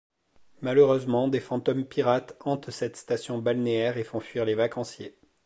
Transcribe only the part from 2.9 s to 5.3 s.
station balnéaire et font fuir les vacanciers.